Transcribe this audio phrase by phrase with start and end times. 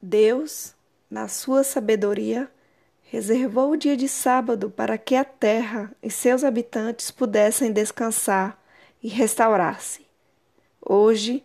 [0.00, 0.74] Deus,
[1.10, 2.48] na sua sabedoria,
[3.02, 8.62] reservou o dia de sábado para que a terra e seus habitantes pudessem descansar
[9.02, 10.06] e restaurar-se.
[10.80, 11.42] Hoje,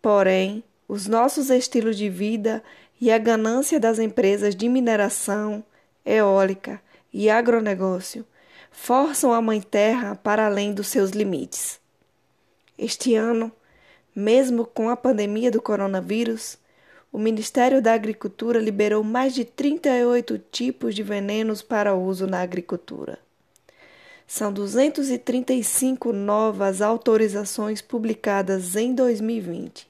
[0.00, 2.62] porém, os nossos estilos de vida
[3.00, 5.64] e a ganância das empresas de mineração,
[6.04, 6.80] eólica
[7.12, 8.24] e agronegócio
[8.70, 11.80] forçam a Mãe Terra para além dos seus limites.
[12.78, 13.50] Este ano,
[14.14, 16.58] mesmo com a pandemia do coronavírus,
[17.12, 23.18] o Ministério da Agricultura liberou mais de 38 tipos de venenos para uso na agricultura.
[24.26, 29.88] São 235 novas autorizações publicadas em 2020.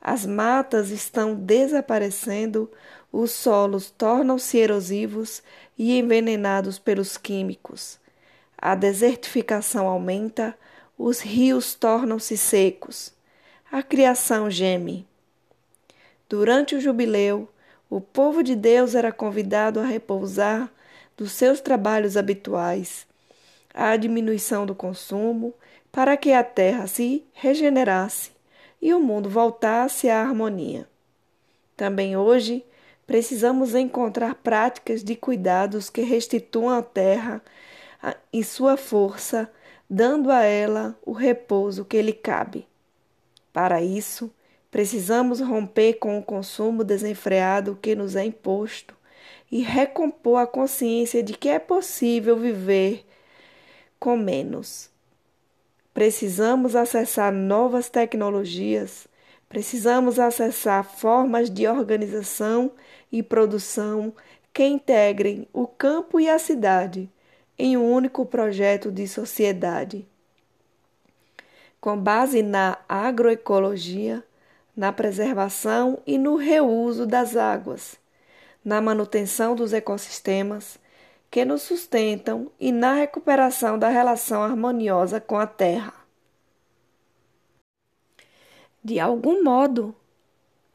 [0.00, 2.70] As matas estão desaparecendo,
[3.12, 5.42] os solos tornam-se erosivos
[5.76, 7.98] e envenenados pelos químicos.
[8.56, 10.56] A desertificação aumenta,
[10.96, 13.12] os rios tornam-se secos.
[13.72, 15.04] A criação geme.
[16.28, 17.48] Durante o jubileu,
[17.88, 20.70] o povo de Deus era convidado a repousar
[21.16, 23.06] dos seus trabalhos habituais
[23.76, 25.52] a diminuição do consumo,
[25.92, 28.30] para que a terra se regenerasse
[28.80, 30.88] e o mundo voltasse à harmonia.
[31.76, 32.64] Também hoje
[33.06, 37.42] precisamos encontrar práticas de cuidados que restituam a terra
[38.32, 39.50] em sua força,
[39.88, 42.66] dando a ela o repouso que lhe cabe.
[43.52, 44.30] Para isso,
[44.70, 48.94] precisamos romper com o consumo desenfreado que nos é imposto
[49.50, 53.04] e recompor a consciência de que é possível viver
[53.98, 54.90] com menos.
[55.94, 59.08] Precisamos acessar novas tecnologias,
[59.48, 62.72] precisamos acessar formas de organização
[63.10, 64.12] e produção
[64.52, 67.10] que integrem o campo e a cidade
[67.58, 70.06] em um único projeto de sociedade.
[71.80, 74.22] Com base na agroecologia,
[74.76, 77.96] na preservação e no reuso das águas,
[78.62, 80.78] na manutenção dos ecossistemas
[81.30, 85.94] que nos sustentam e na recuperação da relação harmoniosa com a Terra.
[88.84, 89.94] De algum modo,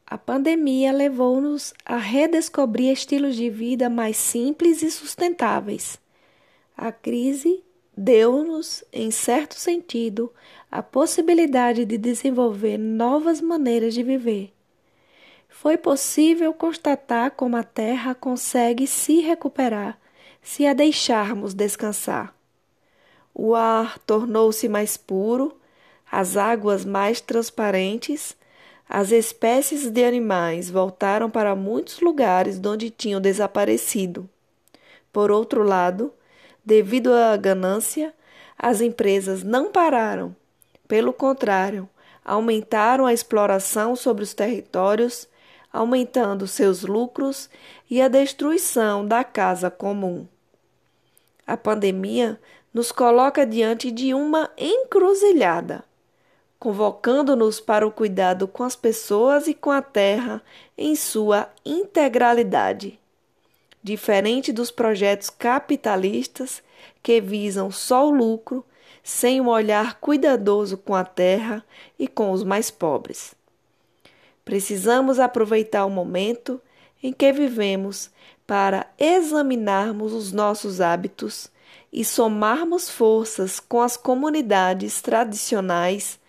[0.05, 5.97] a pandemia levou-nos a redescobrir estilos de vida mais simples e sustentáveis.
[6.75, 7.63] A crise
[8.01, 10.33] deu-nos, em certo sentido,
[10.71, 14.51] a possibilidade de desenvolver novas maneiras de viver.
[15.47, 19.99] Foi possível constatar como a Terra consegue se recuperar
[20.41, 22.33] se a deixarmos descansar.
[23.35, 25.55] O ar tornou-se mais puro,
[26.11, 28.35] as águas mais transparentes,
[28.89, 34.27] as espécies de animais voltaram para muitos lugares onde tinham desaparecido.
[35.13, 36.11] Por outro lado,
[36.63, 38.13] devido à ganância,
[38.57, 40.35] as empresas não pararam.
[40.87, 41.89] Pelo contrário,
[42.23, 45.27] aumentaram a exploração sobre os territórios,
[45.73, 47.49] aumentando seus lucros
[47.89, 50.27] e a destruição da casa comum.
[51.47, 52.39] A pandemia
[52.73, 55.83] nos coloca diante de uma encruzilhada,
[56.59, 60.41] convocando-nos para o cuidado com as pessoas e com a terra
[60.77, 63.00] em sua integralidade.
[63.83, 66.61] Diferente dos projetos capitalistas
[67.01, 68.63] que visam só o lucro,
[69.03, 71.65] sem um olhar cuidadoso com a terra
[71.97, 73.33] e com os mais pobres.
[74.45, 76.61] Precisamos aproveitar o momento
[77.01, 78.11] em que vivemos
[78.45, 81.49] para examinarmos os nossos hábitos
[81.91, 86.19] e somarmos forças com as comunidades tradicionais,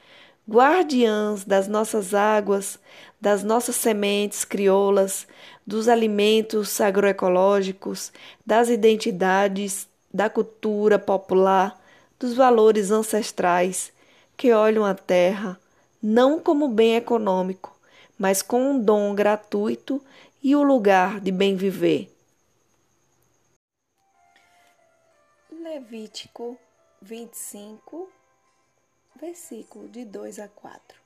[0.49, 2.79] guardiãs das nossas águas,
[3.23, 5.29] das nossas sementes crioulas,
[5.65, 8.13] dos alimentos agroecológicos,
[8.45, 11.81] das identidades, da cultura popular,
[12.19, 13.93] dos valores ancestrais,
[14.37, 15.57] que olham a terra
[16.03, 17.73] não como bem econômico,
[18.19, 20.03] mas como um dom gratuito
[20.43, 22.13] e o lugar de bem viver.
[25.49, 26.59] Levítico
[27.01, 28.11] 25,
[29.15, 31.02] versículo de 2 a 4.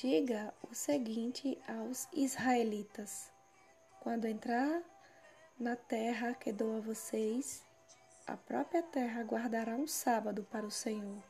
[0.00, 3.32] Diga o seguinte aos israelitas:
[3.98, 4.80] Quando entrar
[5.58, 7.64] na terra que dou a vocês,
[8.24, 11.20] a própria terra guardará um sábado para o Senhor.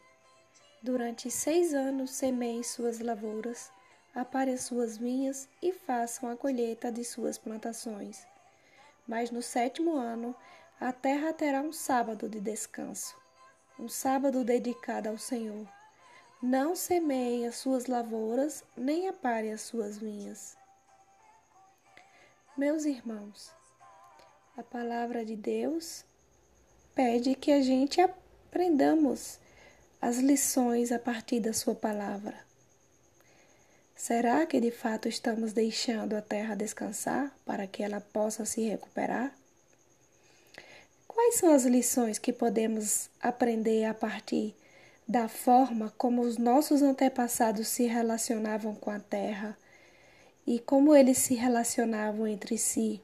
[0.82, 3.72] Durante seis anos semeie suas lavouras,
[4.14, 8.26] apare suas vinhas e façam a colheita de suas plantações.
[9.06, 10.36] Mas no sétimo ano
[10.78, 13.16] a terra terá um sábado de descanso,
[13.78, 15.77] um sábado dedicado ao Senhor.
[16.40, 20.56] Não semeie as suas lavouras, nem apare as suas vinhas.
[22.56, 23.50] Meus irmãos,
[24.56, 26.04] a palavra de Deus
[26.94, 29.40] pede que a gente aprendamos
[30.00, 32.38] as lições a partir da sua palavra.
[33.96, 39.34] Será que de fato estamos deixando a terra descansar para que ela possa se recuperar?
[41.08, 44.54] Quais são as lições que podemos aprender a partir
[45.08, 49.56] da forma como os nossos antepassados se relacionavam com a terra
[50.46, 53.00] e como eles se relacionavam entre si?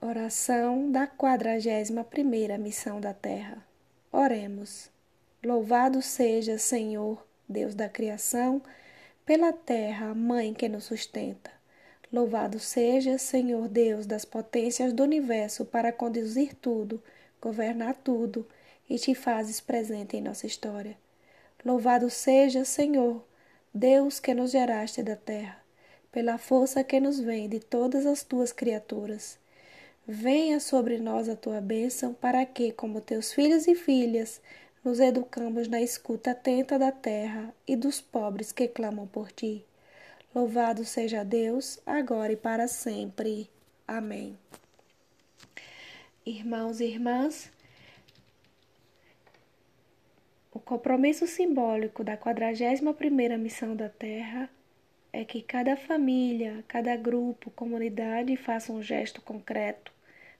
[0.00, 3.64] Oração da quadragésima primeira missão da terra.
[4.10, 4.90] Oremos.
[5.44, 8.60] Louvado seja, Senhor, Deus da criação,
[9.24, 11.50] pela terra, mãe que nos sustenta.
[12.12, 17.02] Louvado seja, Senhor Deus das potências do universo, para conduzir tudo,
[17.46, 18.44] governar tudo
[18.90, 20.98] e te fazes presente em nossa história.
[21.64, 23.24] Louvado seja, Senhor,
[23.72, 25.62] Deus que nos geraste da terra,
[26.10, 29.38] pela força que nos vem de todas as tuas criaturas.
[30.04, 34.40] Venha sobre nós a tua bênção, para que, como teus filhos e filhas,
[34.84, 39.64] nos educamos na escuta atenta da terra e dos pobres que clamam por ti.
[40.34, 43.48] Louvado seja Deus, agora e para sempre.
[43.86, 44.36] Amém.
[46.28, 47.52] Irmãos e irmãs,
[50.52, 54.50] o compromisso simbólico da 41ª missão da Terra
[55.12, 59.92] é que cada família, cada grupo, comunidade faça um gesto concreto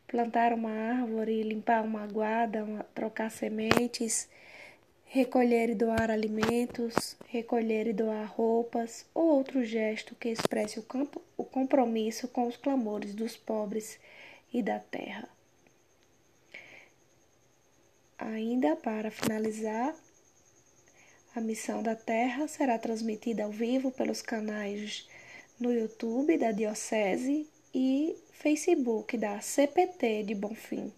[0.08, 4.28] plantar uma árvore, limpar uma guarda, uma, trocar sementes,
[5.04, 11.22] recolher e doar alimentos, recolher e doar roupas ou outro gesto que expresse o, campo,
[11.36, 14.00] o compromisso com os clamores dos pobres
[14.52, 15.35] e da terra.
[18.18, 19.94] Ainda para finalizar,
[21.34, 25.06] a missão da Terra será transmitida ao vivo pelos canais
[25.60, 30.90] no YouTube da Diocese e Facebook da CPT de Bonfim,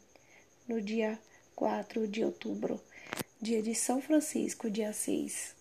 [0.68, 1.18] no dia
[1.56, 2.80] 4 de outubro,
[3.42, 5.57] dia de São Francisco de Assis.